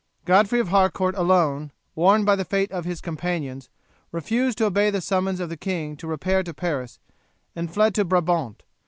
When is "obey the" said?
4.65-4.99